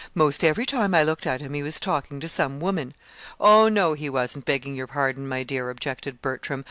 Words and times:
'Most 0.15 0.43
every 0.43 0.65
time 0.65 0.95
I 0.95 1.03
looked 1.03 1.27
at 1.27 1.41
him 1.41 1.53
he 1.53 1.61
was 1.61 1.79
talking 1.79 2.19
to 2.21 2.27
some 2.27 2.59
woman." 2.59 2.95
"Oh, 3.39 3.67
no, 3.67 3.93
he 3.93 4.09
wasn't 4.09 4.45
begging 4.45 4.73
your 4.75 4.87
pardon, 4.87 5.27
my 5.27 5.43
dear," 5.43 5.69
objected 5.69 6.23
Bertram. 6.23 6.59